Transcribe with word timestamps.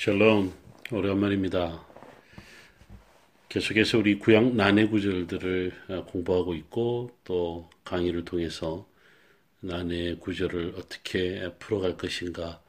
샬롬 0.00 0.52
오랜만입니다. 0.92 1.84
계속해서 3.48 3.98
우리 3.98 4.16
구약 4.20 4.54
난해 4.54 4.86
구절들을 4.86 5.72
어, 5.88 6.04
공부하고 6.04 6.54
있고 6.54 7.10
또 7.24 7.68
강의를 7.82 8.24
통해서 8.24 8.86
난해 9.58 10.14
구절을 10.20 10.74
어떻게 10.76 11.52
풀어갈 11.58 11.96
것인가 11.96 12.62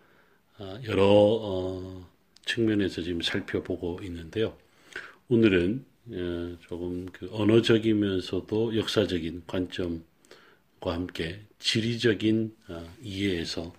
어, 0.58 0.80
여러 0.88 1.06
어, 1.06 2.10
측면에서 2.46 3.04
지금 3.04 3.22
살펴보고 3.22 4.00
있는데요. 4.06 4.58
오늘은 5.28 5.86
조금 6.62 7.06
그 7.12 7.30
언어적이면서도 7.32 8.76
역사적인 8.76 9.44
관점과 9.46 10.02
함께 10.82 11.42
지리적인 11.60 12.56
이해에서 13.04 13.72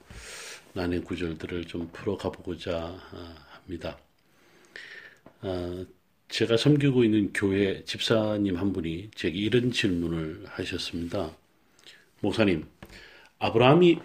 난해 0.72 1.00
구절들을 1.00 1.64
좀 1.66 1.88
풀어가 1.92 2.30
보고자 2.30 2.96
합니다. 3.52 3.98
제가 6.28 6.56
섬기고 6.56 7.02
있는 7.04 7.32
교회 7.32 7.84
집사님 7.84 8.56
한 8.56 8.72
분이 8.72 9.10
제게 9.14 9.38
이런 9.38 9.72
질문을 9.72 10.44
하셨습니다. 10.46 11.36
목사님, 12.20 12.66
아브라함이 13.38 13.98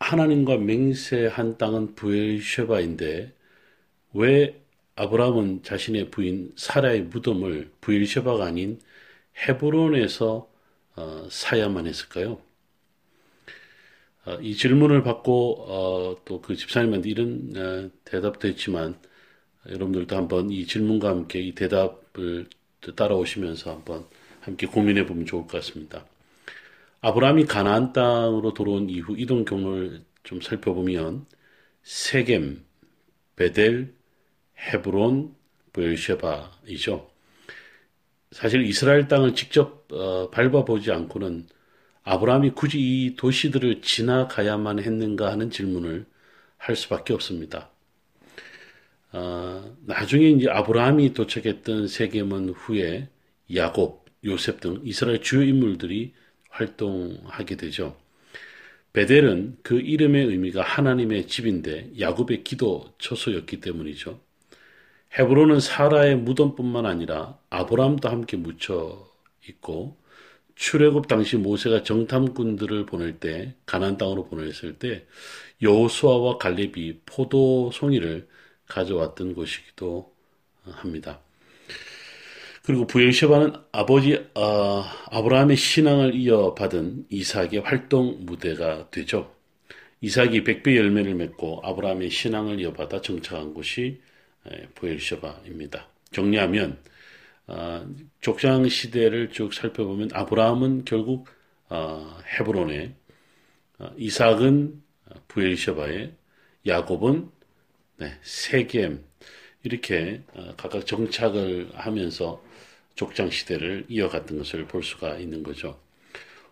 하나님과 0.00 0.58
맹세한 0.58 1.56
땅은 1.58 1.94
부엘쉐바인데 1.94 3.32
왜 4.14 4.60
아브라함은 4.96 5.62
자신의 5.62 6.10
부인 6.10 6.52
사라의 6.56 7.02
무덤을 7.04 7.70
부엘쉐바가 7.80 8.44
아닌 8.44 8.80
헤브론에서 9.48 10.50
어, 10.96 11.28
사야만 11.30 11.86
했을까요? 11.86 12.42
어, 14.24 14.34
이 14.40 14.54
질문을 14.54 15.02
받고 15.02 15.64
어, 15.68 16.16
또 16.24 16.40
그 16.40 16.54
집사님한테 16.56 17.08
이런 17.10 17.52
어, 17.56 17.90
대답도 18.04 18.48
했지만 18.48 18.98
여러분들도 19.68 20.16
한번 20.16 20.50
이 20.50 20.66
질문과 20.66 21.08
함께 21.08 21.40
이 21.40 21.54
대답을 21.54 22.48
따라오시면서 22.96 23.70
한번 23.72 24.06
함께 24.40 24.66
고민해 24.66 25.06
보면 25.06 25.26
좋을 25.26 25.42
것 25.42 25.52
같습니다. 25.52 26.04
아브라함이 27.00 27.46
가나안 27.46 27.92
땅으로 27.92 28.54
돌아온 28.54 28.88
이후 28.90 29.16
이동 29.18 29.44
경로를 29.44 30.02
좀 30.24 30.40
살펴보면 30.40 31.26
세겜, 31.82 32.64
베델, 33.36 33.94
헤브론, 34.58 35.34
베르쉐바이죠. 35.72 37.10
사실 38.30 38.62
이스라엘 38.64 39.08
땅을 39.08 39.34
직접 39.34 39.92
어, 39.92 40.30
밟아보지 40.30 40.90
않고는 40.92 41.46
아브라함이 42.04 42.50
굳이 42.50 42.78
이 42.80 43.16
도시들을 43.16 43.82
지나가야만 43.82 44.80
했는가 44.80 45.30
하는 45.30 45.50
질문을 45.50 46.06
할 46.58 46.76
수밖에 46.76 47.12
없습니다. 47.14 47.70
어, 49.12 49.76
나중에 49.84 50.30
이제 50.30 50.48
아브라함이 50.48 51.12
도착했던 51.14 51.86
세계문 51.88 52.50
후에 52.50 53.08
야곱, 53.54 54.06
요셉 54.24 54.60
등 54.60 54.80
이스라엘 54.84 55.20
주요 55.20 55.42
인물들이 55.42 56.14
활동하게 56.48 57.56
되죠. 57.56 57.96
베델은 58.92 59.58
그 59.62 59.80
이름의 59.80 60.26
의미가 60.26 60.62
하나님의 60.62 61.26
집인데 61.26 61.92
야곱의 61.98 62.44
기도 62.44 62.92
처소였기 62.98 63.60
때문이죠. 63.60 64.20
헤브론은 65.18 65.60
사라의 65.60 66.16
무덤뿐만 66.16 66.86
아니라 66.86 67.38
아브라함도 67.50 68.08
함께 68.08 68.36
묻혀 68.36 69.06
있고 69.48 70.01
출애굽 70.62 71.08
당시 71.08 71.36
모세가 71.36 71.82
정탐꾼들을 71.82 72.86
보낼 72.86 73.18
때 73.18 73.52
가나안 73.66 73.98
땅으로 73.98 74.28
보냈을 74.28 74.74
때 74.74 75.04
여호수아와 75.60 76.38
갈렙이 76.38 77.00
포도 77.04 77.72
송이를 77.72 78.28
가져왔던 78.68 79.34
곳이기도 79.34 80.14
합니다. 80.62 81.18
그리고 82.62 82.86
부엘셰바는 82.86 83.54
아버지 83.72 84.24
어, 84.34 84.84
아브라함의 85.10 85.56
신앙을 85.56 86.14
이어받은 86.14 87.06
이삭의 87.10 87.62
활동 87.64 88.18
무대가 88.20 88.88
되죠. 88.92 89.34
이삭이 90.00 90.44
백배 90.44 90.76
열매를 90.76 91.16
맺고 91.16 91.62
아브라함의 91.64 92.08
신앙을 92.08 92.60
이어받아 92.60 93.00
정착한 93.00 93.52
곳이 93.52 94.00
부엘셰바입니다. 94.76 95.88
정리하면 96.12 96.78
어, 97.52 97.86
족장 98.22 98.66
시대를 98.66 99.30
쭉 99.30 99.52
살펴보면 99.52 100.08
아브라함은 100.14 100.86
결국 100.86 101.28
어, 101.68 102.18
헤브론에 102.38 102.94
어, 103.78 103.90
이삭은 103.98 104.82
부엘셰바에 105.28 106.12
야곱은 106.66 107.30
네, 107.98 108.18
세겜 108.22 109.04
이렇게 109.64 110.22
어, 110.32 110.54
각각 110.56 110.86
정착을 110.86 111.72
하면서 111.74 112.42
족장 112.94 113.28
시대를 113.28 113.84
이어갔던 113.88 114.38
것을 114.38 114.66
볼 114.66 114.82
수가 114.82 115.18
있는 115.18 115.42
거죠. 115.42 115.78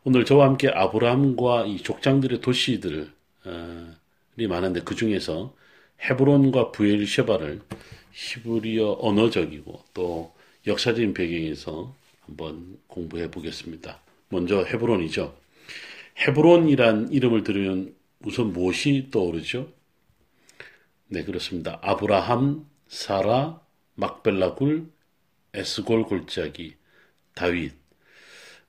오늘 0.04 0.26
저와 0.26 0.46
함께 0.46 0.68
아브라함과 0.68 1.64
이 1.64 1.78
족장들의 1.78 2.42
도시들이 2.42 3.08
많은데 4.48 4.80
그 4.82 4.94
중에서 4.94 5.54
헤브론과 6.02 6.72
부엘셰바를 6.72 7.60
히브리어 8.12 8.98
언어적이고 9.00 9.84
또 9.94 10.34
역사적인 10.66 11.14
배경에서 11.14 11.94
한번 12.20 12.78
공부해 12.86 13.30
보겠습니다. 13.30 14.00
먼저 14.28 14.62
헤브론이죠. 14.62 15.36
헤브론이란 16.18 17.12
이름을 17.12 17.44
들으면 17.44 17.94
우선 18.24 18.52
무엇이 18.52 19.08
떠오르죠? 19.10 19.72
네, 21.08 21.24
그렇습니다. 21.24 21.78
아브라함, 21.82 22.66
사라, 22.88 23.60
막벨라 23.94 24.54
굴, 24.54 24.90
에스골 25.54 26.04
골짜기, 26.04 26.74
다윗. 27.34 27.72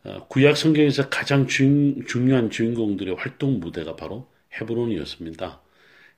어, 0.03 0.25
구약 0.27 0.57
성경에서 0.57 1.09
가장 1.09 1.47
중, 1.47 2.03
중요한 2.05 2.49
주인공들의 2.49 3.15
활동 3.15 3.59
무대가 3.59 3.95
바로 3.95 4.31
헤브론이었습니다. 4.59 5.61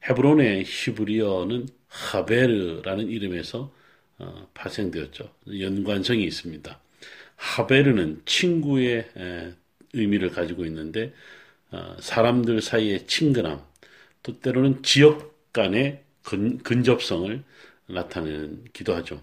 헤브론의 0.10 0.64
히브리어는 0.66 1.68
하베르라는 1.88 3.10
이름에서 3.10 3.74
어, 4.20 4.48
파생되었죠. 4.54 5.30
연관성이 5.60 6.24
있습니다. 6.26 6.80
하베르는 7.36 8.22
친구의 8.26 9.10
에, 9.18 9.54
의미를 9.94 10.30
가지고 10.32 10.66
있는데 10.66 11.14
어, 11.72 11.96
사람들 12.00 12.62
사이의 12.62 13.08
친근함, 13.08 13.62
또 14.24 14.40
때로는 14.40 14.84
지역 14.84 15.52
간의 15.54 16.04
근, 16.24 16.58
근접성을 16.60 17.44
나타내기도 17.88 18.96
하죠. 18.96 19.22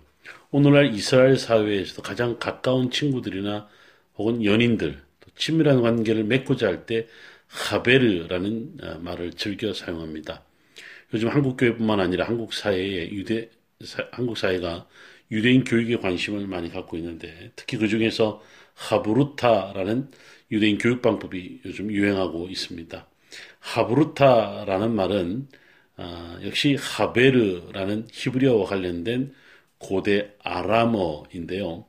오늘날 0.50 0.94
이스라엘 0.94 1.36
사회에서도 1.38 2.02
가장 2.02 2.38
가까운 2.38 2.90
친구들이나 2.90 3.68
혹은 4.16 4.44
연인들, 4.44 5.00
또 5.20 5.30
친밀한 5.36 5.80
관계를 5.82 6.24
맺고자 6.24 6.66
할 6.68 6.86
때 6.86 7.06
하베르라는 7.48 8.76
어, 8.82 8.98
말을 9.00 9.32
즐겨 9.32 9.72
사용합니다. 9.72 10.42
요즘 11.14 11.28
한국 11.28 11.56
교회뿐만 11.56 12.00
아니라 12.00 12.26
한국 12.26 12.52
사회에 12.54 13.10
유대 13.10 13.50
사, 13.50 13.59
한국 14.12 14.36
사회가 14.36 14.86
유대인 15.30 15.64
교육에 15.64 15.96
관심을 15.96 16.46
많이 16.46 16.70
갖고 16.70 16.96
있는데 16.96 17.52
특히 17.56 17.78
그 17.78 17.88
중에서 17.88 18.42
하브루타라는 18.74 20.10
유대인 20.50 20.78
교육 20.78 21.02
방법이 21.02 21.60
요즘 21.64 21.90
유행하고 21.90 22.48
있습니다. 22.48 23.06
하브루타라는 23.60 24.94
말은 24.94 25.48
어, 25.96 26.38
역시 26.44 26.76
하베르라는 26.80 28.08
히브리어와 28.12 28.66
관련된 28.66 29.34
고대 29.78 30.32
아람어인데요. 30.42 31.86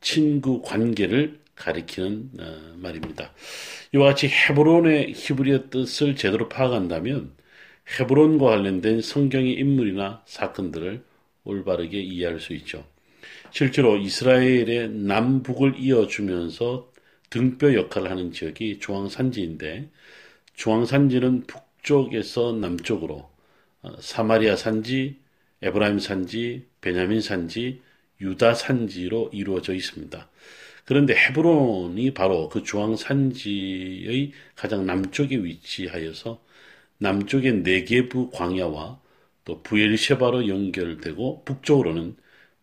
친구 0.00 0.62
관계를 0.62 1.40
가리키는 1.54 2.30
어, 2.40 2.74
말입니다. 2.76 3.32
이와 3.94 4.08
같이 4.08 4.28
헤브론의 4.28 5.12
히브리어 5.14 5.70
뜻을 5.70 6.16
제대로 6.16 6.48
파악한다면 6.48 7.34
헤브론과 7.98 8.46
관련된 8.46 9.00
성경의 9.02 9.54
인물이나 9.54 10.22
사건들을 10.26 11.02
올바르게 11.50 12.00
이해할 12.00 12.40
수 12.40 12.54
있죠. 12.54 12.84
실제로 13.50 13.96
이스라엘의 13.96 14.90
남북을 14.90 15.74
이어주면서 15.78 16.90
등뼈 17.30 17.74
역할을 17.74 18.10
하는 18.10 18.32
지역이 18.32 18.78
중앙산지인데 18.80 19.88
중앙산지는 20.54 21.46
북쪽에서 21.46 22.52
남쪽으로 22.52 23.30
어, 23.82 23.92
사마리아 24.00 24.56
산지, 24.56 25.16
에브라임 25.62 25.98
산지, 25.98 26.66
베냐민 26.80 27.20
산지, 27.20 27.80
유다 28.20 28.54
산지로 28.54 29.30
이루어져 29.32 29.74
있습니다. 29.74 30.28
그런데 30.84 31.14
헤브론이 31.14 32.12
바로 32.14 32.48
그 32.48 32.62
중앙 32.62 32.96
산지의 32.96 34.32
가장 34.54 34.86
남쪽에 34.86 35.36
위치하여서 35.36 36.42
남쪽의 36.98 37.62
네게부 37.62 38.30
광야와 38.32 39.00
또 39.50 39.62
부엘셰바로 39.64 40.46
연결되고 40.46 41.44
북쪽으로는 41.44 42.14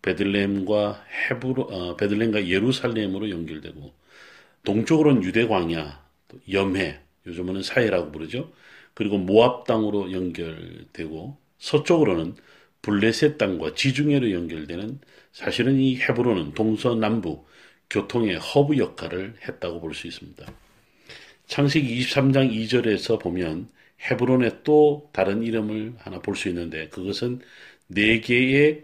베들레헴과 0.01 1.03
헤브로 1.29 1.63
어, 1.63 1.97
베들레헴과 1.97 2.47
예루살렘으로 2.47 3.29
연결되고 3.29 3.93
동쪽으로는 4.63 5.23
유대 5.23 5.45
광야, 5.45 6.01
염해, 6.49 7.01
요즘은 7.25 7.61
사해라고 7.63 8.13
부르죠. 8.13 8.53
그리고 8.93 9.17
모압 9.17 9.67
땅으로 9.67 10.13
연결되고 10.13 11.37
서쪽으로는 11.57 12.35
블레셋 12.81 13.37
땅과 13.37 13.75
지중해로 13.75 14.31
연결되는 14.31 15.01
사실은 15.33 15.81
이 15.81 15.97
헤브론은 15.97 16.53
동서남북 16.53 17.47
교통의 17.89 18.37
허브 18.37 18.77
역할을 18.77 19.35
했다고 19.45 19.81
볼 19.81 19.93
수 19.93 20.07
있습니다. 20.07 20.45
창세기 21.47 22.01
23장 22.01 22.49
2절에서 22.49 23.19
보면 23.19 23.69
헤브론의 24.01 24.59
또 24.63 25.09
다른 25.13 25.44
이름을 25.44 25.95
하나 25.99 26.19
볼 26.21 26.35
수 26.35 26.49
있는데 26.49 26.88
그것은 26.89 27.41
네 27.88 28.19
개의 28.21 28.83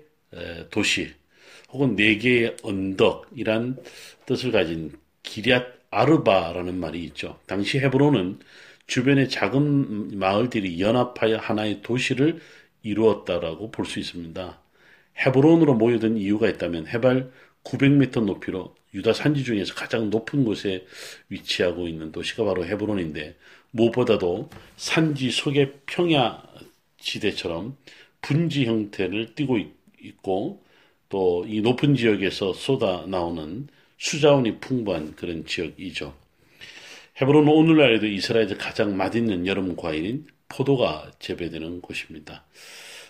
도시 0.72 1.12
혹은 1.72 1.96
네 1.96 2.18
개의 2.18 2.58
언덕이란 2.64 3.78
뜻을 4.26 4.52
가진 4.52 4.92
기리앗 5.24 5.66
아르바라는 5.92 6.80
말이 6.80 7.04
있죠. 7.06 7.40
당시 7.48 7.80
헤브론은 7.80 8.40
주변의 8.88 9.30
작은 9.30 10.18
마을들이 10.18 10.80
연합하여 10.82 11.38
하나의 11.38 11.82
도시를 11.82 12.40
이루었다라고 12.84 13.72
볼 13.72 13.86
수 13.86 14.00
있습니다. 14.00 14.60
헤브론으로 15.26 15.76
모여든 15.76 16.18
이유가 16.18 16.50
있다면 16.50 16.88
해발 16.88 17.32
900m 17.64 18.26
높이로 18.26 18.76
유다 18.94 19.14
산지 19.14 19.44
중에서 19.44 19.74
가장 19.76 20.10
높은 20.10 20.44
곳에 20.44 20.86
위치하고 21.30 21.88
있는 21.88 22.12
도시가 22.12 22.44
바로 22.44 22.66
헤브론인데 22.66 23.36
무엇보다도 23.74 24.50
산지 24.78 25.30
속의 25.30 25.74
평야 25.86 26.42
지대처럼 26.98 27.76
분지 28.22 28.66
형태를 28.66 29.36
띠고 29.36 29.60
있고 30.02 30.64
또 31.10 31.46
이 31.48 31.62
높은 31.62 31.94
지역에서 31.96 32.54
쏟아 32.54 33.06
나오는 33.08 33.68
수자원이 34.00 34.60
풍부한 34.60 35.16
그런 35.16 35.46
지역이죠. 35.46 36.16
헤브론은 37.22 37.48
오늘날에도 37.54 38.08
이스라엘에서 38.08 38.58
가장 38.58 38.98
맛있는 38.98 39.46
여름 39.46 39.76
과일인 39.76 40.26
포도가 40.50 41.12
재배되는 41.20 41.82
곳입니다. 41.82 42.44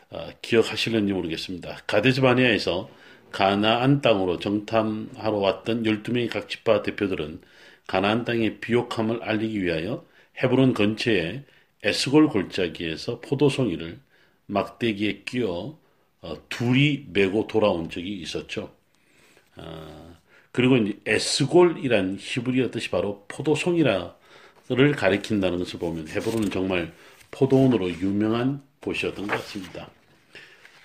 아, 0.10 0.32
기억하실는지 0.42 1.14
모르겠습니다. 1.14 1.78
가데스 1.88 2.20
바니아에서 2.20 2.90
가나안 3.32 4.02
땅으로 4.02 4.40
정탐하러 4.40 5.38
왔던 5.38 5.84
12명의 5.84 6.30
각 6.30 6.50
지파 6.50 6.84
대표들은 6.84 7.40
가나안 7.88 8.26
땅의 8.26 8.60
비옥함을 8.60 9.24
알리기 9.24 9.64
위하여 9.64 10.06
헤브론 10.42 10.74
근처에 10.74 11.44
에스골 11.84 12.30
골짜기에서 12.30 13.20
포도송이를 13.22 14.00
막대기에 14.48 15.24
끼워 15.26 15.80
어, 16.22 16.36
둘이 16.50 17.06
메고 17.12 17.48
돌아온 17.48 17.90
적이 17.90 18.14
있었죠. 18.22 18.74
어, 19.58 20.18
그리고 20.52 20.78
에스골이란 21.06 22.18
히브리어 22.20 22.72
뜻이 22.72 22.90
바로 22.90 23.26
포도송이를 23.28 24.12
가리킨다는 24.96 25.60
것을 25.60 25.80
보면 25.80 26.08
헤브론은 26.08 26.52
정말 26.52 26.94
포도원으로 27.32 27.90
유명한 27.90 28.62
곳이었던 28.80 29.28
것 29.28 29.34
같습니다. 29.38 29.90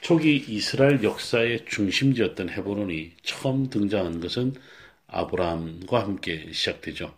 초기 0.00 0.36
이스라엘 0.36 1.02
역사의 1.02 1.66
중심지였던 1.66 2.50
헤브론이 2.50 3.12
처음 3.22 3.68
등장한 3.68 4.20
것은 4.20 4.54
아브라함과 5.06 6.00
함께 6.00 6.50
시작되죠. 6.52 7.14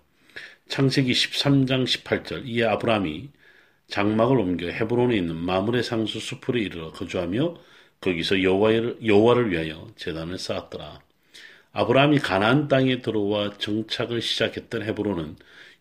창세기 0.70 1.10
13장 1.10 1.84
18절 1.84 2.46
이에 2.46 2.62
아브라함이 2.64 3.30
장막을 3.88 4.38
옮겨 4.38 4.68
헤브론에 4.68 5.16
있는 5.16 5.34
마물의 5.34 5.82
상수 5.82 6.20
수풀에 6.20 6.60
이르러 6.60 6.92
거주하며 6.92 7.56
거기서 8.00 8.44
여호와를, 8.44 8.98
여호와를 9.04 9.50
위하여 9.50 9.92
제단을 9.96 10.38
쌓았더라. 10.38 11.00
아브라함이 11.72 12.20
가나안 12.20 12.68
땅에 12.68 13.02
들어와 13.02 13.52
정착을 13.58 14.22
시작했던 14.22 14.84
헤브론은 14.84 15.36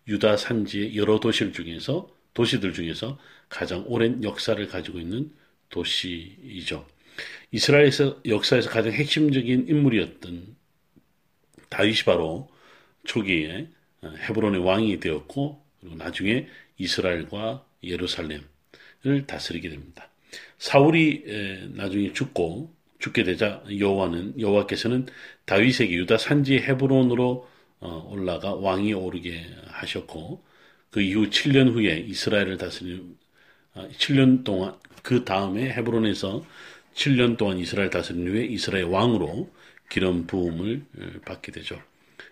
유다 0.07 0.37
산지의 0.37 0.97
여러 0.97 1.19
도시들 1.19 1.53
중에서 1.53 2.09
도시들 2.33 2.73
중에서 2.73 3.19
가장 3.47 3.83
오랜 3.85 4.23
역사를 4.23 4.67
가지고 4.67 4.99
있는 4.99 5.31
도시이죠. 5.69 6.87
이스라엘에서 7.51 8.21
역사에서 8.25 8.71
가장 8.71 8.91
핵심적인 8.91 9.67
인물이었던 9.67 10.55
다윗이 11.69 11.97
바로 12.05 12.49
초기에 13.03 13.69
헤브론의 14.03 14.61
왕이 14.63 14.99
되었고 14.99 15.61
그리고 15.79 15.95
나중에 15.95 16.47
이스라엘과 16.77 17.65
예루살렘을 17.83 18.45
다스리게 19.27 19.69
됩니다. 19.69 20.09
사울이 20.57 21.71
나중에 21.75 22.13
죽고 22.13 22.73
죽게 22.99 23.23
되자 23.23 23.63
여호와는 23.77 24.39
여호와께서는 24.39 25.07
다윗에게 25.45 25.93
유다 25.93 26.17
산지 26.17 26.57
헤브론으로 26.57 27.47
어, 27.81 28.09
올라가 28.11 28.53
왕이 28.55 28.93
오르게 28.93 29.45
하셨고 29.67 30.43
그 30.91 31.01
이후 31.01 31.29
7년 31.29 31.73
후에 31.73 31.97
이스라엘을 31.99 32.57
다스리는 32.57 33.15
7년 33.73 34.41
아, 34.41 34.43
동안 34.43 34.75
그 35.01 35.23
다음에 35.23 35.71
헤브론에서 35.71 36.45
7년 36.93 37.37
동안 37.37 37.57
이스라엘 37.59 37.89
다스린 37.89 38.27
후에 38.27 38.45
이스라엘 38.45 38.85
왕으로 38.85 39.49
기름 39.89 40.27
부음을 40.27 40.85
어, 40.97 41.07
받게 41.25 41.51
되죠. 41.51 41.81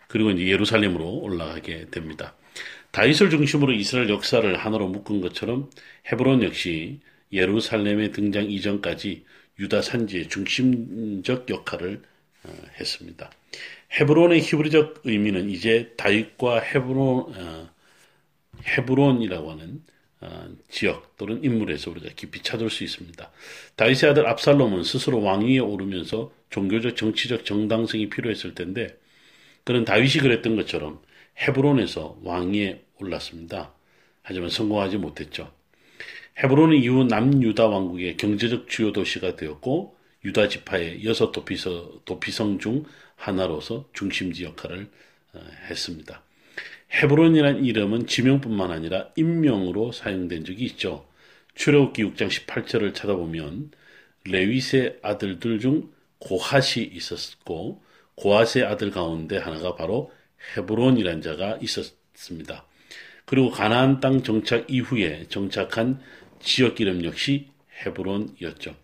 그리고 0.07 0.31
이제 0.31 0.47
예루살렘으로 0.47 1.19
올라가게 1.19 1.87
됩니다. 1.91 2.35
다윗을 2.91 3.29
중심으로 3.29 3.73
이스라엘 3.73 4.09
역사를 4.09 4.55
하나로 4.55 4.87
묶은 4.87 5.21
것처럼 5.21 5.69
헤브론 6.11 6.43
역시 6.43 6.99
예루살렘의 7.31 8.11
등장 8.11 8.49
이전까지 8.49 9.25
유다 9.59 9.81
산지의 9.81 10.29
중심적 10.29 11.49
역할을 11.49 12.01
어, 12.43 12.53
했습니다. 12.79 13.31
헤브론의 13.99 14.41
히브리적 14.41 15.01
의미는 15.03 15.49
이제 15.49 15.93
다윗과 15.97 16.59
헤브론 16.59 17.33
어, 17.35 17.69
헤브론이라고 18.65 19.51
하는 19.51 19.83
어, 20.21 20.49
지역 20.69 21.15
또는 21.17 21.43
인물에서 21.43 21.91
우리가 21.91 22.09
깊이 22.15 22.41
찾을 22.41 22.69
수 22.69 22.83
있습니다. 22.83 23.29
다윗의 23.75 24.09
아들 24.09 24.27
압살롬은 24.27 24.83
스스로 24.83 25.21
왕위에 25.21 25.59
오르면서 25.59 26.31
종교적 26.49 26.95
정치적 26.95 27.45
정당성이 27.45 28.09
필요했을 28.09 28.55
텐데 28.55 28.97
그는 29.67 29.83
다윗이 29.83 30.21
그랬던 30.21 30.55
것처럼 30.55 31.01
헤브론에서 31.41 32.19
왕위에 32.23 32.85
올랐습니다. 33.01 33.73
하지만 34.21 34.49
성공하지 34.49 34.95
못했죠. 34.95 35.51
헤브론은 36.41 36.77
이후 36.77 37.03
남유다 37.03 37.67
왕국의 37.67 38.15
경제적 38.15 38.69
주요 38.69 38.93
도시가 38.93 39.35
되었고 39.35 39.97
유다 40.23 40.47
지파의 40.47 41.03
여섯 41.03 41.33
도피서, 41.33 41.99
도피성 42.05 42.59
중 42.59 42.85
하나로서 43.17 43.89
중심지 43.91 44.45
역할을 44.45 44.89
어, 45.33 45.39
했습니다. 45.69 46.23
헤브론이라는 46.93 47.65
이름은 47.65 48.07
지명뿐만 48.07 48.71
아니라 48.71 49.09
인명으로 49.17 49.91
사용된 49.91 50.45
적이 50.45 50.63
있죠. 50.63 51.05
출애굽기 51.55 52.05
6장 52.05 52.29
18절을 52.29 52.95
찾아보면 52.95 53.71
레윗의 54.23 54.99
아들들 55.01 55.59
중 55.59 55.91
고핫이 56.19 56.85
있었고 56.89 57.85
고핫의 58.17 58.65
아들 58.65 58.91
가운데 58.91 59.37
하나가 59.37 59.75
바로 59.75 60.11
헤브론이란 60.55 61.21
자가 61.21 61.57
있었습니다. 61.61 62.65
그리고 63.25 63.49
가나안 63.49 63.99
땅 63.99 64.23
정착 64.23 64.69
이후에 64.69 65.25
정착한 65.29 65.99
지역 66.39 66.79
이름 66.79 67.03
역시 67.03 67.47
헤브론이었죠. 67.85 68.75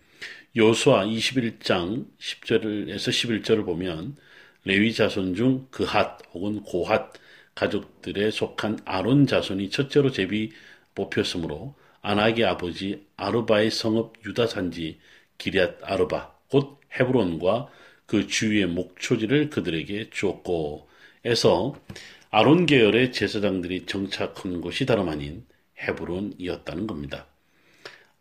요수아 0.56 1.06
21장 1.06 2.06
10절에서 2.20 3.10
11절을 3.10 3.66
보면 3.66 4.16
레위 4.66 4.94
자손 4.94 5.36
중 5.36 5.68
그핫 5.72 6.20
혹은 6.34 6.62
고핫 6.62 7.12
가족들에 7.56 8.32
속한 8.32 8.80
아론 8.86 9.26
자손이 9.26 9.70
첫째로 9.72 10.12
제비 10.12 10.52
뽑혔으므로 10.96 11.76
아낙의 12.02 12.46
아버지 12.46 13.06
아르바의 13.18 13.72
성읍 13.72 14.14
유다 14.26 14.48
산지 14.48 15.00
기리앗 15.38 15.78
아르바 15.82 16.34
곧 16.50 16.80
헤브론과 17.00 17.70
그 18.14 18.28
주위의 18.28 18.68
목초지를 18.68 19.50
그들에게 19.50 20.12
주었고 20.12 20.88
에서 21.26 21.76
아론 22.30 22.68
계열의 22.68 23.12
제사장들이 23.12 23.88
정착한 23.88 24.62
곳이 24.62 24.86
다름 24.86 25.10
아닌 25.10 25.44
헤브론이었다는 25.80 26.86
겁니다. 26.86 27.26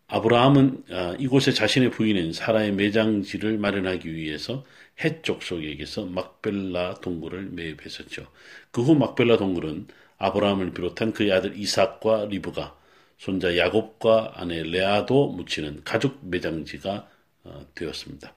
아브라함은 0.06 0.84
아, 0.92 1.16
이곳에 1.18 1.52
자신의 1.52 1.90
부인인 1.90 2.32
사라의 2.32 2.72
매장지를 2.72 3.58
마련하기 3.58 4.14
위해서 4.14 4.64
해쪽 5.04 5.42
속에게서 5.42 6.06
막벨라 6.06 6.94
동굴을 7.02 7.50
매입했었죠. 7.50 8.28
그 8.70 8.80
후 8.80 8.94
막벨라 8.94 9.36
동굴은 9.36 9.88
아브라함을 10.16 10.72
비롯한 10.72 11.12
그의 11.12 11.32
아들 11.32 11.54
이삭과 11.58 12.28
리브가 12.30 12.78
손자 13.18 13.58
야곱과 13.58 14.32
아내 14.36 14.62
레아도 14.62 15.32
묻히는 15.32 15.84
가족 15.84 16.18
매장지가 16.22 17.10
어, 17.44 17.66
되었습니다. 17.74 18.34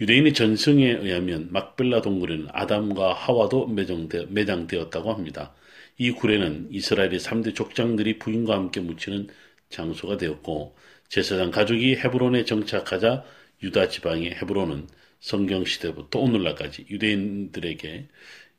유대인의 0.00 0.34
전승에 0.34 0.90
의하면 0.90 1.48
막벨라 1.50 2.02
동굴에는 2.02 2.48
아담과 2.50 3.12
하와도 3.12 3.68
매장되, 3.68 4.26
매장되었다고 4.26 5.12
합니다. 5.12 5.54
이 5.98 6.10
굴에는 6.10 6.68
이스라엘의 6.72 7.20
3대 7.20 7.54
족장들이 7.54 8.18
부인과 8.18 8.54
함께 8.54 8.80
묻히는 8.80 9.28
장소가 9.70 10.16
되었고 10.16 10.74
제사장 11.08 11.52
가족이 11.52 11.96
헤브론에 11.96 12.44
정착하자 12.44 13.24
유다 13.62 13.88
지방의 13.88 14.32
헤브론은 14.34 14.88
성경 15.20 15.64
시대부터 15.64 16.18
오늘날까지 16.18 16.86
유대인들에게 16.90 18.08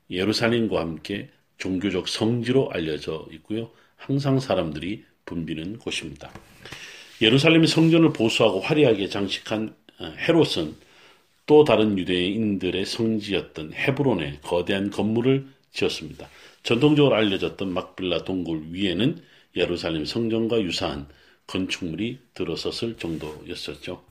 예루살렘과 0.10 0.80
함께 0.80 1.30
종교적 1.58 2.08
성지로 2.08 2.70
알려져 2.72 3.28
있고요. 3.34 3.72
항상 3.98 4.40
사람들이 4.40 5.04
붐비는 5.26 5.80
곳입니다. 5.80 6.32
예루살렘의 7.22 7.68
성전을 7.68 8.14
보수하고 8.14 8.62
화려하게 8.62 9.10
장식한 9.10 9.76
어, 10.00 10.14
헤롯은 10.18 10.76
또 11.46 11.64
다른 11.64 11.98
유대인들의 11.98 12.86
성지였던 12.86 13.74
헤브론에 13.74 14.40
거대한 14.42 14.90
건물을 14.90 15.48
지었습니다. 15.72 16.28
전통적으로 16.64 17.16
알려졌던 17.16 17.72
막빌라 17.72 18.24
동굴 18.24 18.68
위에는 18.72 19.22
예루살렘 19.56 20.06
성전과 20.06 20.62
유사한 20.62 21.08
건축물이 21.48 22.20
들어섰을 22.34 22.98
정도였었죠. 22.98 24.04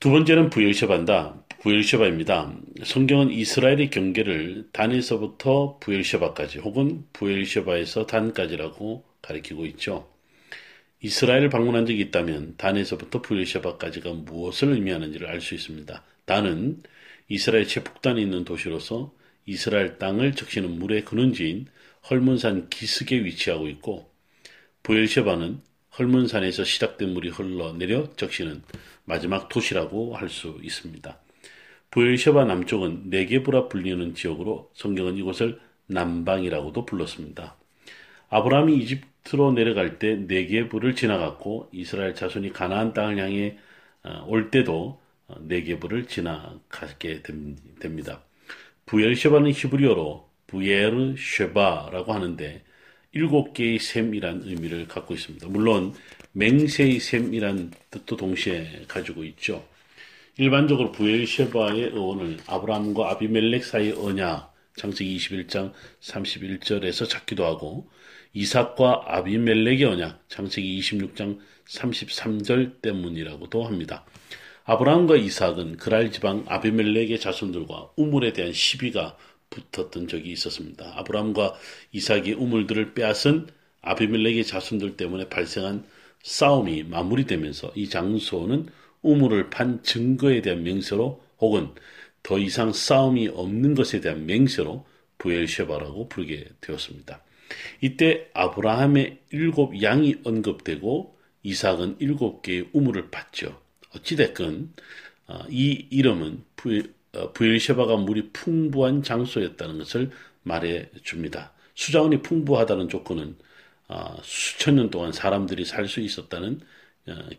두 0.00 0.10
번째는 0.10 0.48
부엘셰바다. 0.48 1.44
부엘셰바입니다. 1.60 2.54
성경은 2.84 3.30
이스라엘의 3.30 3.90
경계를 3.90 4.68
단에서부터 4.72 5.76
부엘셰바까지 5.80 6.58
혹은 6.60 7.04
부엘셰바에서 7.12 8.06
단까지라고 8.06 9.04
가리키고 9.20 9.66
있죠. 9.66 10.08
이스라엘을 11.02 11.48
방문한 11.48 11.86
적이 11.86 12.00
있다면 12.02 12.56
단에서부터 12.58 13.22
부엘셰바까지가 13.22 14.12
무엇을 14.12 14.72
의미하는지를 14.72 15.28
알 15.28 15.40
수 15.40 15.54
있습니다. 15.54 16.02
단은 16.26 16.82
이스라엘 17.28 17.66
최북단에 17.66 18.20
있는 18.20 18.44
도시로서 18.44 19.14
이스라엘 19.46 19.98
땅을 19.98 20.34
적시는 20.34 20.78
물의 20.78 21.04
근원지인 21.04 21.66
헐문산 22.08 22.68
기슭에 22.68 23.24
위치하고 23.24 23.68
있고 23.68 24.10
부엘셰바는 24.82 25.60
헐문산에서 25.98 26.64
시작된 26.64 27.14
물이 27.14 27.30
흘러내려 27.30 28.12
적시는 28.16 28.62
마지막 29.04 29.48
도시라고 29.48 30.16
할 30.16 30.28
수 30.28 30.58
있습니다. 30.62 31.18
부엘셰바 31.90 32.44
남쪽은 32.44 33.04
네게브라 33.10 33.68
불리는 33.68 34.14
지역으로 34.14 34.70
성경은 34.74 35.16
이곳을 35.16 35.58
남방이라고도 35.86 36.86
불렀습니다. 36.86 37.56
아브라함이 38.28 38.76
이집 38.78 39.09
트로 39.24 39.52
내려갈 39.52 39.98
때 39.98 40.16
네게브를 40.16 40.94
지나갔고 40.94 41.68
이스라엘 41.72 42.14
자손이 42.14 42.52
가나안 42.52 42.92
땅을 42.92 43.18
향해 43.18 43.58
어, 44.02 44.24
올 44.26 44.50
때도 44.50 45.00
어, 45.28 45.34
네게브를 45.40 46.06
지나가게 46.06 47.22
됩니다. 47.80 48.22
부엘셰바는 48.86 49.52
히브리어로 49.52 50.28
부에르쉐바라고 50.46 52.12
하는데 52.12 52.62
일곱 53.12 53.52
개의 53.54 53.78
샘이란 53.78 54.42
의미를 54.44 54.88
갖고 54.88 55.14
있습니다. 55.14 55.48
물론 55.48 55.94
맹세의 56.32 57.00
샘이란 57.00 57.72
뜻도 57.90 58.16
동시에 58.16 58.84
가지고 58.88 59.24
있죠. 59.24 59.64
일반적으로 60.36 60.92
부엘셰바의 60.92 61.82
의원을 61.82 62.38
아브라함과 62.46 63.10
아비멜렉 63.10 63.64
사이의 63.64 63.92
언약 63.92 64.54
창세기 64.76 65.16
21장 65.16 65.72
31절에서 66.00 67.08
찾기도 67.08 67.44
하고 67.44 67.88
이삭과 68.32 69.04
아비멜렉의 69.06 69.84
언약 69.84 70.24
창세기 70.28 70.78
26장 70.80 71.38
33절 71.66 72.80
때문이라고도 72.80 73.64
합니다. 73.64 74.04
아브라함과 74.64 75.16
이삭은 75.16 75.78
그랄 75.78 76.12
지방 76.12 76.44
아비멜렉의 76.46 77.18
자손들과 77.18 77.90
우물에 77.96 78.32
대한 78.32 78.52
시비가 78.52 79.16
붙었던 79.50 80.06
적이 80.06 80.30
있었습니다. 80.32 80.92
아브라함과 80.96 81.54
이삭이 81.92 82.34
우물들을 82.34 82.94
빼앗은 82.94 83.48
아비멜렉의 83.82 84.44
자손들 84.44 84.96
때문에 84.96 85.28
발생한 85.28 85.84
싸움이 86.22 86.84
마무리되면서 86.84 87.72
이 87.74 87.88
장소는 87.88 88.68
우물을 89.02 89.50
판 89.50 89.82
증거에 89.82 90.42
대한 90.42 90.62
명세로 90.62 91.22
혹은 91.38 91.70
더 92.22 92.38
이상 92.38 92.72
싸움이 92.72 93.28
없는 93.28 93.74
것에 93.74 94.00
대한 94.00 94.26
맹세로 94.26 94.86
부엘셰바라고 95.18 96.08
부르게 96.08 96.46
되었습니다. 96.60 97.22
이때 97.80 98.28
아브라함의 98.34 99.18
일곱 99.30 99.82
양이 99.82 100.16
언급되고 100.24 101.18
이삭은 101.42 101.96
일곱 102.00 102.42
개의 102.42 102.68
우물을 102.72 103.10
팠죠. 103.10 103.56
어찌됐건 103.94 104.72
어, 105.26 105.40
이 105.48 105.86
이름은 105.90 106.44
어, 107.14 107.32
부엘셰바가 107.32 107.96
물이 107.96 108.30
풍부한 108.32 109.02
장소였다는 109.02 109.78
것을 109.78 110.10
말해 110.42 110.88
줍니다. 111.02 111.52
수자원이 111.74 112.22
풍부하다는 112.22 112.88
조건은 112.88 113.36
어, 113.88 114.16
수천 114.22 114.76
년 114.76 114.90
동안 114.90 115.12
사람들이 115.12 115.64
살 115.64 115.88
수 115.88 116.00
있었다는 116.00 116.60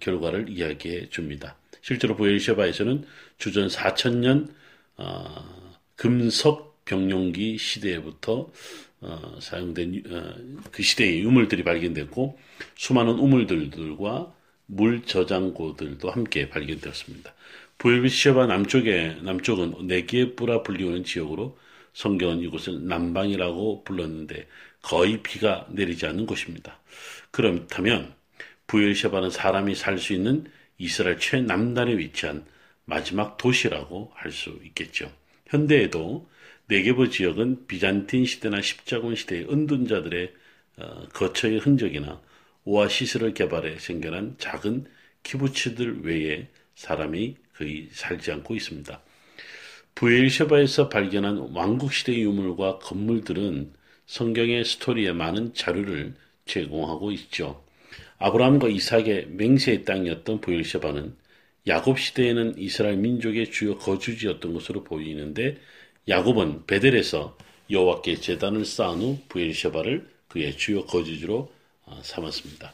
결과를 0.02 0.50
이야기해 0.50 1.10
줍니다. 1.10 1.56
실제로 1.82 2.16
부엘셰바에서는 2.18 3.06
주전 3.38 3.68
4천년 3.70 4.50
금석 5.96 6.84
병용기 6.84 7.58
시대부터 7.58 8.52
어, 9.02 9.40
사용된 9.42 10.04
어, 10.10 10.62
그 10.72 10.84
시대의 10.84 11.22
유물들이 11.24 11.64
발견됐고 11.64 12.40
수많은 12.76 13.14
우물들과 13.14 14.34
물 14.68 15.04
저장고들도 15.04 16.10
함께 16.10 16.50
발견되었습니다. 16.50 17.34
부엘비시바 17.78 18.46
남쪽에 18.46 19.18
남쪽은 19.24 19.88
네게브라 19.88 20.64
불리우는 20.64 21.04
지역으로 21.04 21.58
성경은 21.94 22.40
이곳을 22.42 22.88
남방이라고 22.88 23.84
불렀는데 23.84 24.48
거의 24.82 25.22
비가 25.24 25.68
내리지 25.72 26.06
않는 26.06 26.26
곳입니다. 26.26 26.80
그렇다면 27.32 28.14
부엘셰바는 28.68 29.30
사람이 29.32 29.76
살 29.76 29.98
수 29.98 30.14
있는 30.14 30.46
이스라엘 30.78 31.20
최남단에 31.20 31.98
위치한 31.98 32.46
마지막 32.86 33.38
도시라고 33.38 34.12
할 34.16 34.32
수 34.32 34.60
있겠죠. 34.66 35.12
현대에도 35.48 36.30
네게브 36.72 37.10
지역은 37.10 37.68
비잔틴 37.68 38.24
시대나 38.24 38.62
십자군 38.62 39.14
시대의 39.14 39.52
은둔자들의 39.52 40.34
어, 40.78 41.08
거처의 41.10 41.60
흔적이나 41.60 42.22
오아시스를 42.64 43.34
개발해 43.34 43.78
생겨난 43.78 44.36
작은 44.38 44.86
키부츠들 45.24 46.06
외에 46.06 46.48
사람이 46.76 47.36
거의 47.58 47.90
살지 47.92 48.32
않고 48.32 48.56
있습니다. 48.56 49.02
부엘셰바에서 49.96 50.88
발견한 50.88 51.50
왕국시대 51.54 52.18
유물과 52.18 52.80
건물들은 52.80 53.74
성경의 54.06 54.64
스토리에 54.64 55.12
많은 55.12 55.54
자료를 55.54 56.14
제공하고 56.46 57.12
있죠. 57.12 57.66
아브라함과 58.18 58.70
이삭의 58.70 59.28
맹세의 59.32 59.84
땅이었던 59.84 60.40
부엘셰바는 60.40 61.18
야곱 61.68 62.00
시대에는 62.00 62.58
이스라엘 62.58 62.96
민족의 62.96 63.52
주요 63.52 63.78
거주지였던 63.78 64.54
것으로 64.54 64.86
보이는데 64.86 65.58
야곱은 66.08 66.66
베델에서 66.66 67.38
여호와께 67.70 68.16
제단을 68.16 68.66
쌓은 68.66 69.02
후 69.02 69.18
부엘셰바를 69.30 70.10
그의 70.28 70.58
주요 70.58 70.86
거주지로 70.86 71.52
어, 71.86 72.00
삼았습니다. 72.04 72.74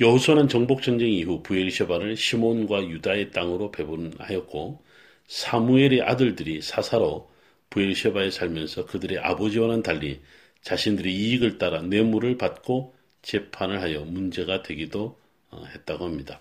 여호수아는 0.00 0.48
정복 0.48 0.82
전쟁 0.82 1.10
이후 1.10 1.42
부엘셰바를 1.42 2.16
시몬과 2.16 2.88
유다의 2.88 3.30
땅으로 3.30 3.70
배분하였고 3.72 4.82
사무엘의 5.26 6.02
아들들이 6.02 6.60
사사로 6.62 7.30
부엘셰바에 7.70 8.30
살면서 8.30 8.86
그들의 8.86 9.18
아버지와는 9.18 9.82
달리 9.82 10.20
자신들의 10.62 11.12
이익을 11.12 11.58
따라 11.58 11.82
뇌물을 11.82 12.38
받고 12.38 12.94
재판을 13.22 13.80
하여 13.80 14.00
문제가 14.00 14.62
되기도 14.62 15.18
어, 15.50 15.64
했다고 15.64 16.04
합니다. 16.04 16.40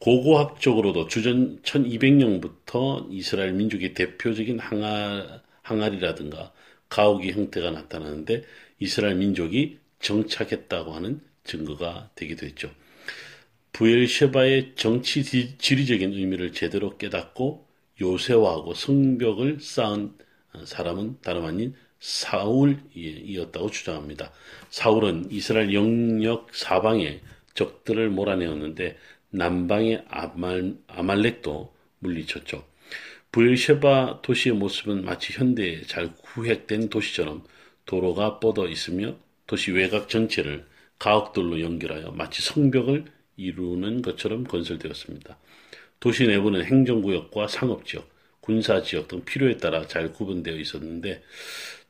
고고학적으로도 0.00 1.08
주전 1.08 1.60
1200년부터 1.62 3.06
이스라엘 3.10 3.52
민족의 3.52 3.92
대표적인 3.92 4.58
항아, 4.58 5.42
항아리라든가 5.62 6.52
가옥의 6.88 7.32
형태가 7.32 7.70
나타나는데 7.70 8.42
이스라엘 8.78 9.16
민족이 9.16 9.78
정착했다고 10.00 10.92
하는 10.92 11.20
증거가 11.44 12.10
되기도 12.14 12.46
했죠. 12.46 12.70
부엘셰바의 13.72 14.72
정치 14.76 15.22
지리적인 15.58 16.14
의미를 16.14 16.52
제대로 16.52 16.96
깨닫고 16.96 17.66
요새화하고 18.00 18.74
성벽을 18.74 19.58
쌓은 19.60 20.14
사람은 20.64 21.18
다름 21.20 21.44
아닌 21.44 21.74
사울이었다고 22.00 23.70
주장합니다. 23.70 24.32
사울은 24.70 25.30
이스라엘 25.30 25.74
영역 25.74 26.48
사방에 26.54 27.20
적들을 27.54 28.08
몰아내었는데 28.08 28.96
남방의 29.30 30.04
아말, 30.08 30.76
아말렉도 30.88 31.72
물리쳤죠. 32.00 32.64
부엘셰바 33.32 34.22
도시의 34.22 34.56
모습은 34.56 35.04
마치 35.04 35.32
현대에 35.32 35.82
잘 35.82 36.12
구획된 36.16 36.88
도시처럼 36.88 37.44
도로가 37.86 38.40
뻗어 38.40 38.68
있으며 38.68 39.14
도시 39.46 39.70
외곽 39.72 40.08
전체를 40.08 40.66
가옥들로 40.98 41.60
연결하여 41.60 42.10
마치 42.10 42.42
성벽을 42.42 43.04
이루는 43.36 44.02
것처럼 44.02 44.44
건설되었습니다. 44.44 45.38
도시 45.98 46.26
내부는 46.26 46.64
행정구역과 46.64 47.48
상업지역, 47.48 48.08
군사지역 48.40 49.08
등 49.08 49.24
필요에 49.24 49.58
따라 49.58 49.86
잘 49.86 50.12
구분되어 50.12 50.56
있었는데 50.56 51.22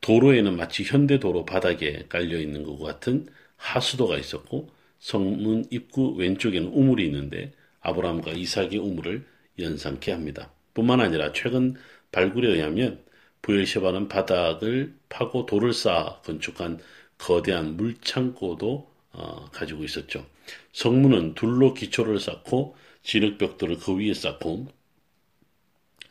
도로에는 0.00 0.56
마치 0.56 0.84
현대도로 0.84 1.44
바닥에 1.44 2.04
깔려 2.08 2.38
있는 2.38 2.64
것 2.64 2.78
같은 2.78 3.26
하수도가 3.56 4.18
있었고 4.18 4.70
성문 5.00 5.64
입구 5.70 6.14
왼쪽에는 6.14 6.68
우물이 6.68 7.04
있는데 7.06 7.52
아브라함과 7.80 8.32
이삭의 8.32 8.76
우물을 8.76 9.26
연상케 9.58 10.12
합니다. 10.12 10.52
뿐만 10.74 11.00
아니라 11.00 11.32
최근 11.32 11.74
발굴에 12.12 12.48
의하면 12.48 13.02
부엘셰바는 13.42 14.08
바닥을 14.08 14.94
파고 15.08 15.46
돌을 15.46 15.72
쌓아 15.72 16.20
건축한 16.22 16.78
거대한 17.18 17.76
물창고도 17.76 18.90
어, 19.12 19.48
가지고 19.52 19.84
있었죠. 19.84 20.26
성문은 20.72 21.34
둘로 21.34 21.74
기초를 21.74 22.20
쌓고 22.20 22.76
진흙벽돌을 23.02 23.78
그 23.78 23.96
위에 23.96 24.14
쌓고 24.14 24.68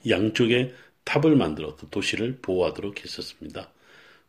양쪽에 0.08 0.74
탑을 1.04 1.36
만들어 1.36 1.76
그 1.76 1.90
도시를 1.90 2.40
보호하도록 2.42 3.04
했었습니다. 3.04 3.72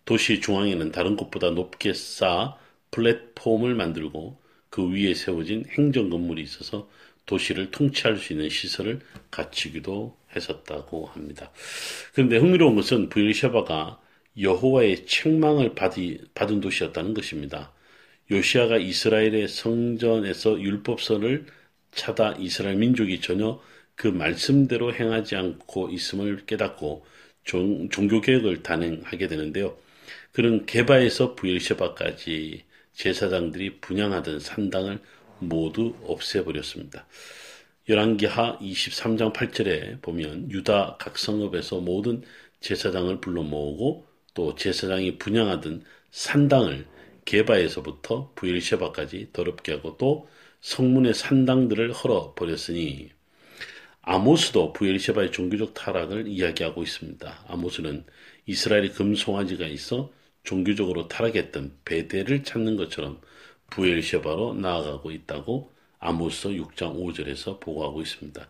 도시 0.04 0.40
중앙에는 0.40 0.92
다른 0.92 1.16
곳보다 1.16 1.50
높게 1.50 1.92
쌓아 1.92 2.56
플랫폼을 2.90 3.74
만들고 3.74 4.38
그 4.70 4.88
위에 4.90 5.14
세워진 5.14 5.64
행정 5.76 6.08
건물이 6.10 6.42
있어서 6.42 6.88
도시를 7.26 7.70
통치할 7.70 8.16
수 8.16 8.32
있는 8.32 8.48
시설을 8.48 9.00
갖추기도 9.30 10.16
했었다고 10.34 11.06
합니다. 11.06 11.52
그런데 12.14 12.38
흥미로운 12.38 12.76
것은 12.76 13.08
부엘셰바가 13.08 14.00
여호와의 14.40 15.06
책망을 15.06 15.74
받이, 15.74 16.20
받은 16.34 16.60
도시였다는 16.60 17.14
것입니다. 17.14 17.72
요시아가 18.30 18.78
이스라엘의 18.78 19.48
성전에서 19.48 20.60
율법서를 20.60 21.46
찾아 21.92 22.36
이스라엘 22.38 22.76
민족이 22.76 23.20
전혀 23.20 23.60
그 23.96 24.06
말씀대로 24.06 24.94
행하지 24.94 25.36
않고 25.36 25.90
있음을 25.90 26.46
깨닫고 26.46 27.04
종, 27.44 27.88
종교 27.90 28.20
개혁을 28.20 28.62
단행하게 28.62 29.26
되는데요. 29.26 29.76
그런 30.32 30.64
개바에서 30.64 31.34
부엘셰바까지 31.34 32.62
제사장들이 33.00 33.80
분양하던 33.80 34.40
산당을 34.40 34.98
모두 35.38 35.94
없애버렸습니다. 36.04 37.06
열왕기하 37.88 38.58
23장 38.58 39.32
8절에 39.32 40.02
보면 40.02 40.50
유다 40.50 40.98
각 41.00 41.16
성읍에서 41.16 41.80
모든 41.80 42.22
제사장을 42.60 43.18
불러 43.22 43.42
모으고 43.42 44.06
또 44.34 44.54
제사장이 44.54 45.16
분양하던 45.16 45.82
산당을 46.10 46.86
개바에서부터 47.24 48.32
부엘셰바까지 48.34 49.30
더럽게 49.32 49.72
하고 49.72 49.96
또 49.96 50.28
성문의 50.60 51.14
산당들을 51.14 51.92
헐어 51.92 52.34
버렸으니 52.34 53.08
아모스도 54.02 54.74
부엘셰바의 54.74 55.32
종교적 55.32 55.72
타락을 55.72 56.28
이야기하고 56.28 56.82
있습니다. 56.82 57.44
아모스는 57.48 58.04
이스라엘의 58.44 58.92
금송아지가 58.92 59.66
있어 59.68 60.12
종교적으로 60.44 61.08
타락했던 61.08 61.78
베델을 61.84 62.44
찾는 62.44 62.76
것처럼 62.76 63.20
부엘셰바로 63.70 64.54
나아가고 64.54 65.10
있다고 65.10 65.72
아모스 65.98 66.48
6장 66.48 66.96
5절에서 66.96 67.60
보고하고 67.60 68.00
있습니다. 68.00 68.48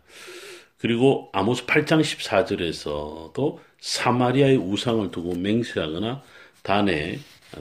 그리고 0.79 1.29
아모스 1.33 1.65
8장 1.65 2.01
14절에서도 2.01 3.59
사마리아의 3.79 4.57
우상을 4.57 5.11
두고 5.11 5.35
맹세하거나 5.35 6.23
단에 6.63 7.19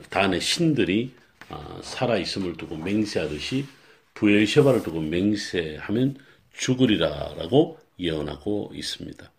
단의 0.08 0.40
신들이 0.40 1.12
아, 1.49 1.80
살아 1.82 2.16
있음을 2.16 2.56
두고 2.56 2.76
맹세하듯이 2.76 3.66
부엘셰바를 4.14 4.82
두고 4.82 5.00
맹세하면 5.00 6.16
죽으리라라고 6.52 7.78
예언하고 7.99 8.72
있습니다. 8.75 9.30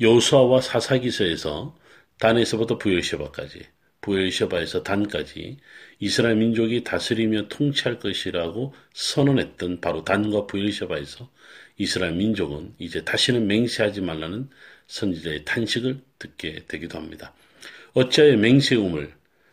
여수아와 0.00 0.60
사사기서에서 0.60 1.76
단에서부터 2.18 2.78
부엘셰바까지 2.78 3.73
부엘셰바에서 4.04 4.82
단까지 4.82 5.56
이스라엘 5.98 6.36
민족이 6.36 6.84
다스리며 6.84 7.48
통치할 7.48 7.98
것이라고 7.98 8.74
선언했던 8.92 9.80
바로 9.80 10.04
단과 10.04 10.46
부엘셰바에서 10.46 11.30
이스라엘 11.78 12.12
민족은 12.12 12.74
이제 12.78 13.02
다시는 13.02 13.46
맹세하지 13.46 14.02
말라는 14.02 14.50
선지자의 14.88 15.46
탄식을 15.46 16.00
듣게 16.18 16.64
되기도 16.68 16.98
합니다. 16.98 17.32
어찌하여 17.94 18.36
맹세음을 18.36 19.10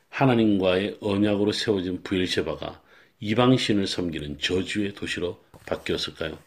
하나님과의 0.09 0.97
언약으로 0.99 1.53
세워진 1.53 2.03
부엘셰바가 2.03 2.81
이방신을 3.21 3.87
섬기는 3.87 4.39
저주의 4.39 4.93
도시로 4.93 5.41
바뀌었을까요? 5.65 6.37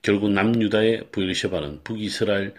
결국 0.00 0.30
남유다의 0.30 1.08
부엘셰바는 1.12 1.82
북이스라엘 1.84 2.54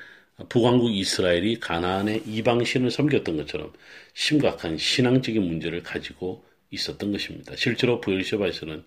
북왕국 0.50 0.94
이스라엘이 0.94 1.60
가나안의 1.60 2.24
이방신을 2.26 2.92
섬겼던 2.92 3.38
것처럼 3.38 3.72
심각한 4.14 4.78
신앙적인 4.78 5.42
문제를 5.42 5.82
가지고 5.82 6.44
있었던 6.72 7.12
것입니다. 7.12 7.56
실제로 7.56 8.02
부엘셰바에서는 8.02 8.84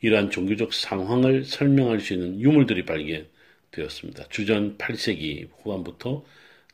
이러한 0.00 0.30
종교적 0.30 0.72
상황을 0.72 1.44
설명할 1.44 2.00
수 2.00 2.14
있는 2.14 2.40
유물들이 2.40 2.84
발견되었습니다. 2.84 4.28
주전 4.28 4.78
8세기 4.78 5.48
후반부터 5.56 6.24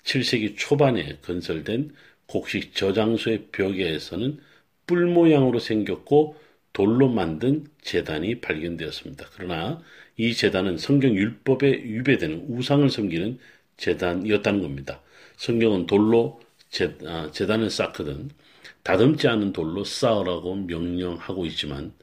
7세기 0.05 0.57
초반에 0.57 1.19
건설된 1.23 1.95
곡식 2.27 2.75
저장소의 2.75 3.47
벽에서는 3.53 4.39
뿔 4.87 5.07
모양으로 5.07 5.59
생겼고 5.59 6.37
돌로 6.73 7.09
만든 7.09 7.67
재단이 7.81 8.41
발견되었습니다. 8.41 9.27
그러나 9.35 9.83
이 10.17 10.35
재단은 10.35 10.79
성경 10.79 11.15
율법에 11.15 11.67
위배되는 11.85 12.47
우상을 12.49 12.89
섬기는 12.91 13.39
재단이었다는 13.79 14.61
겁니다. 14.63 15.01
성경은 15.37 15.87
돌로 15.87 16.41
재, 16.71 16.97
아, 17.07 17.31
재단을 17.33 17.71
쌓거든 17.71 18.31
다듬지 18.83 19.29
않은 19.29 19.53
돌로 19.53 19.85
쌓으라고 19.85 20.57
명령하고 20.57 21.47
있지만 21.47 21.95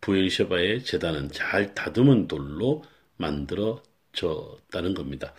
부엘셰바의 0.00 0.84
재단은 0.84 1.30
잘 1.32 1.74
다듬은 1.74 2.28
돌로 2.28 2.84
만들어졌다는 3.16 4.94
겁니다. 4.94 5.34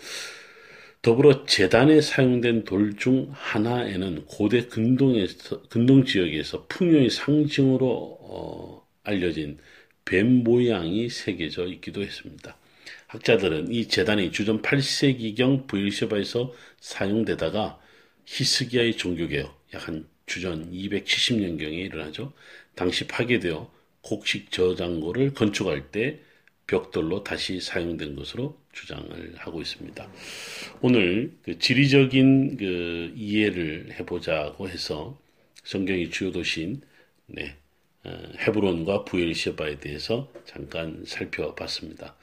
더불어 1.01 1.45
재단에 1.45 2.01
사용된 2.01 2.65
돌 2.65 2.95
중 2.97 3.29
하나에는 3.31 4.25
고대 4.25 4.65
근동에서, 4.67 5.63
근동 5.69 6.03
지역에서 6.05 6.65
풍요의 6.67 7.09
상징으로 7.09 7.87
어, 8.21 8.87
알려진 9.03 9.57
뱀 10.05 10.43
모양이 10.43 11.09
새겨져 11.09 11.67
있기도 11.67 12.01
했습니다. 12.03 12.57
학자들은 13.09 13.71
이 13.71 13.87
재단이 13.87 14.31
주전 14.31 14.61
8세기경 14.61 15.65
부엘셰바에서 15.67 16.53
사용되다가 16.79 17.79
히스기야의 18.25 18.97
종교개혁, 18.97 19.67
약 19.73 19.87
한 19.87 20.07
주전 20.27 20.71
270년경에 20.71 21.73
일어나죠. 21.73 22.33
당시 22.75 23.07
파괴되어 23.07 23.71
곡식 24.01 24.51
저장고를 24.51 25.33
건축할 25.33 25.91
때 25.91 26.19
벽돌로 26.67 27.23
다시 27.23 27.59
사용된 27.59 28.15
것으로 28.15 28.55
주장을 28.73 29.33
하고 29.37 29.59
있습니다. 29.59 30.11
오늘 30.81 31.33
그 31.41 31.57
지리적인 31.57 32.57
그 32.57 33.11
이해를 33.15 33.95
해보자고 33.99 34.69
해서 34.69 35.19
성경의 35.63 36.11
주요 36.11 36.31
도시인 36.31 36.81
네, 37.25 37.55
어, 38.03 38.11
헤브론과 38.37 39.05
부엘시바에 39.05 39.79
대해서 39.79 40.31
잠깐 40.45 41.03
살펴봤습니다. 41.07 42.15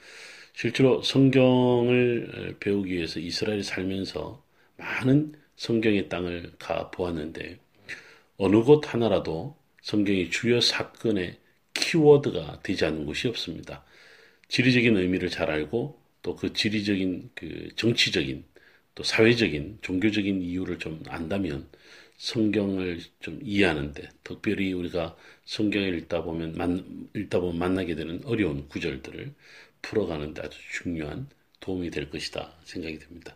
실제로 0.59 1.03
성경을 1.03 2.55
배우기 2.59 2.91
위해서 2.91 3.19
이스라엘에 3.19 3.61
살면서 3.61 4.43
많은 4.77 5.33
성경의 5.55 6.09
땅을 6.09 6.53
가 6.57 6.89
보았는데 6.89 7.59
어느 8.37 8.63
곳 8.63 8.91
하나라도 8.91 9.55
성경의 9.83 10.31
주요 10.31 10.59
사건의 10.59 11.37
키워드가 11.75 12.61
되지 12.63 12.85
않는 12.85 13.05
곳이 13.05 13.27
없습니다. 13.27 13.85
지리적인 14.47 14.97
의미를 14.97 15.29
잘 15.29 15.51
알고 15.51 16.01
또 16.23 16.35
그 16.35 16.51
지리적인 16.53 17.29
그 17.35 17.69
정치적인 17.75 18.43
또 18.95 19.03
사회적인 19.03 19.77
종교적인 19.83 20.41
이유를 20.41 20.79
좀 20.79 21.03
안다면 21.07 21.69
성경을 22.17 22.99
좀 23.19 23.39
이해하는데 23.43 24.09
특별히 24.23 24.73
우리가 24.73 25.15
성경을 25.45 25.99
읽다 25.99 26.23
보면 26.23 26.53
만, 26.53 27.07
읽다 27.15 27.39
보면 27.39 27.59
만나게 27.59 27.93
되는 27.93 28.25
어려운 28.25 28.67
구절들을 28.67 29.35
풀어가는 29.81 30.33
데 30.33 30.41
아주 30.43 30.59
중요한 30.71 31.29
도움이 31.59 31.89
될 31.91 32.09
것이다 32.09 32.53
생각이 32.63 32.99
듭니다. 32.99 33.35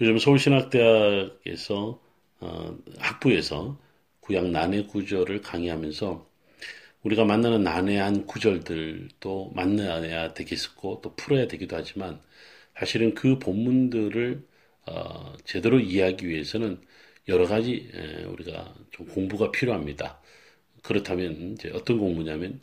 요즘 0.00 0.18
서울신학대학에서 0.18 2.00
어, 2.40 2.78
학부에서 2.98 3.78
구약 4.20 4.46
난해 4.50 4.84
구절을 4.84 5.42
강의하면서 5.42 6.28
우리가 7.02 7.24
만나는 7.24 7.62
난해한 7.62 8.26
구절들도 8.26 9.52
만나야 9.54 10.34
되겠고 10.34 11.00
또 11.02 11.14
풀어야 11.16 11.46
되기도 11.48 11.76
하지만 11.76 12.20
사실은 12.78 13.14
그 13.14 13.38
본문들을 13.38 14.46
어, 14.86 15.34
제대로 15.44 15.80
이해하기 15.80 16.28
위해서는 16.28 16.80
여러 17.28 17.46
가지 17.46 17.90
에, 17.94 18.24
우리가 18.24 18.74
좀 18.90 19.06
공부가 19.08 19.50
필요합니다. 19.50 20.20
그렇다면 20.82 21.52
이제 21.54 21.70
어떤 21.74 21.98
공부냐면 21.98 22.60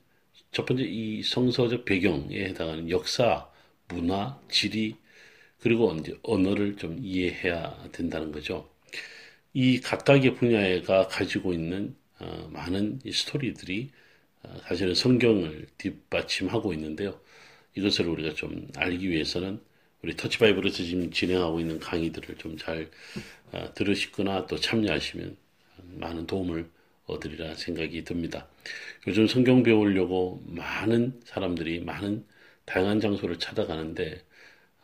첫 0.53 0.65
번째 0.65 0.83
이 0.83 1.23
성서적 1.23 1.83
배경에 1.83 2.45
해당하는 2.45 2.89
역사, 2.89 3.49
문화, 3.87 4.39
지리 4.49 4.95
그리고 5.59 5.95
언어를 6.21 6.77
좀 6.77 6.99
이해해야 7.01 7.89
된다는 7.91 8.31
거죠. 8.31 8.69
이 9.53 9.79
각각의 9.81 10.35
분야가 10.35 11.07
가지고 11.07 11.53
있는 11.53 11.95
어, 12.19 12.49
많은 12.51 12.99
스토리들이 13.11 13.91
어, 14.43 14.57
사실은 14.67 14.93
성경을 14.93 15.67
뒷받침하고 15.77 16.73
있는데요. 16.73 17.19
이것을 17.75 18.07
우리가 18.07 18.35
좀 18.35 18.67
알기 18.75 19.09
위해서는 19.09 19.59
우리 20.03 20.15
터치바이블에서 20.15 20.83
지금 20.83 21.11
진행하고 21.11 21.61
있는 21.61 21.79
강의들을 21.79 22.37
좀잘 22.37 22.91
어, 23.53 23.73
들으시거나 23.73 24.45
또 24.45 24.57
참여하시면 24.57 25.35
많은 25.95 26.27
도움을 26.27 26.69
얻으리라 27.05 27.55
생각이 27.55 28.03
듭니다. 28.03 28.47
요즘 29.07 29.27
성경 29.27 29.63
배우려고 29.63 30.41
많은 30.47 31.21
사람들이 31.25 31.81
많은 31.81 32.25
다양한 32.65 32.99
장소를 33.01 33.39
찾아가는데 33.39 34.23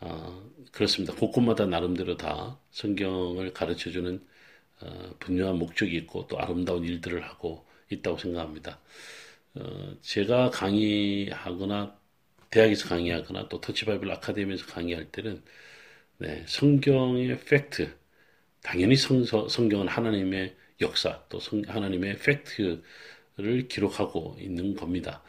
어, 0.00 0.50
그렇습니다. 0.72 1.14
곳곳마다 1.14 1.66
나름대로 1.66 2.16
다 2.16 2.58
성경을 2.70 3.52
가르쳐주는 3.54 4.26
어, 4.82 5.14
분명한 5.20 5.58
목적이 5.58 5.96
있고 5.98 6.26
또 6.28 6.38
아름다운 6.40 6.84
일들을 6.84 7.22
하고 7.22 7.66
있다고 7.90 8.18
생각합니다. 8.18 8.80
어, 9.54 9.96
제가 10.02 10.50
강의하거나 10.50 11.98
대학에서 12.50 12.88
강의하거나 12.88 13.48
또 13.48 13.60
터치바이블 13.60 14.10
아카데미에서 14.12 14.66
강의할 14.66 15.10
때는 15.12 15.42
네, 16.18 16.44
성경의 16.48 17.40
팩트, 17.46 17.96
당연히 18.62 18.96
성, 18.96 19.24
성경은 19.24 19.88
하나님의 19.88 20.56
역사 20.80 21.24
또 21.28 21.40
성, 21.40 21.62
하나님의 21.66 22.18
팩트를 22.18 22.82
기록하고 23.68 24.36
있는 24.40 24.74
겁니다. 24.74 25.22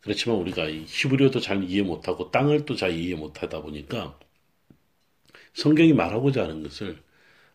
그렇지만 0.00 0.38
우리가 0.38 0.68
히브리어도 0.70 1.40
잘 1.40 1.64
이해 1.64 1.82
못하고 1.82 2.30
땅을 2.30 2.66
또 2.66 2.76
잘 2.76 2.92
이해 2.92 3.14
못하다 3.16 3.62
보니까 3.62 4.18
성경이 5.54 5.92
말하고자 5.92 6.42
하는 6.44 6.62
것을 6.62 7.02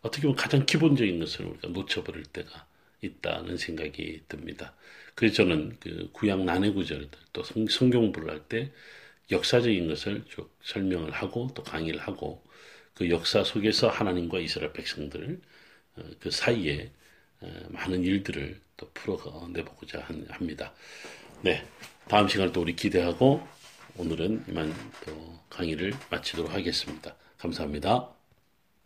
어떻게 0.01 0.23
보면 0.23 0.35
가장 0.37 0.65
기본적인 0.65 1.19
것을 1.19 1.45
우리가 1.45 1.69
놓쳐버릴 1.69 2.23
때가 2.25 2.67
있다는 3.01 3.57
생각이 3.57 4.23
듭니다. 4.29 4.75
그래서 5.15 5.37
저는 5.37 5.77
그 5.79 6.09
구약 6.13 6.43
난해 6.45 6.71
구절들 6.73 7.19
또 7.33 7.43
성, 7.43 7.65
경부를 7.91 8.29
할 8.31 8.41
때 8.49 8.71
역사적인 9.31 9.87
것을 9.89 10.25
쭉 10.29 10.55
설명을 10.63 11.11
하고 11.11 11.49
또 11.55 11.63
강의를 11.63 11.99
하고 12.01 12.43
그 12.95 13.09
역사 13.09 13.43
속에서 13.43 13.89
하나님과 13.89 14.39
이스라엘 14.39 14.73
백성들 14.73 15.41
어, 15.97 16.03
그 16.19 16.31
사이에 16.31 16.91
어, 16.91 16.98
많은 17.69 18.03
일들을 18.03 18.59
또 18.77 18.89
풀어내보고자 18.93 20.05
합니다. 20.29 20.73
네, 21.41 21.65
다음 22.07 22.27
시간을 22.27 22.51
또 22.51 22.61
우리 22.61 22.75
기대하고 22.75 23.41
오늘은 23.97 24.45
이만 24.47 24.73
또 25.05 25.39
강의를 25.49 25.93
마치도록 26.09 26.53
하겠습니다. 26.53 27.15
감사합니다. 27.37 28.18